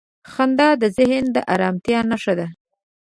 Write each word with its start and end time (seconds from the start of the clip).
•خندا 0.31 0.69
د 0.81 0.83
ذهن 0.97 1.25
د 1.35 1.37
آرامتیا 1.53 1.99
نښه 2.09 2.33
ده. 2.39 2.47